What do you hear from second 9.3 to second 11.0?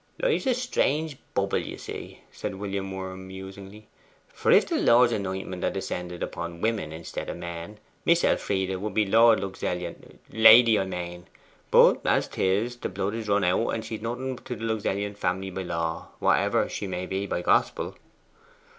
Luxellian Lady, I